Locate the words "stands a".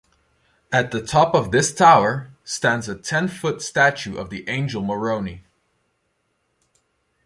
2.43-2.95